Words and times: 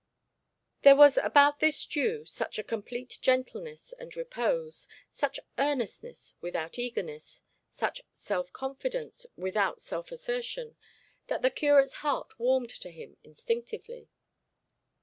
There 0.81 0.95
was 0.95 1.19
about 1.19 1.59
this 1.59 1.85
Jew 1.85 2.25
such 2.25 2.57
a 2.57 2.63
complete 2.63 3.19
gentleness 3.21 3.93
and 3.93 4.15
repose, 4.15 4.87
such 5.11 5.39
earnestness 5.59 6.33
without 6.41 6.79
eagerness, 6.79 7.43
such 7.69 8.01
self 8.11 8.51
confidence 8.51 9.27
without 9.37 9.79
self 9.79 10.11
assertion, 10.11 10.75
that 11.27 11.43
the 11.43 11.51
curate's 11.51 11.93
heart 12.01 12.39
warmed 12.39 12.71
to 12.81 12.89
him 12.89 13.17
instinctively. 13.23 14.09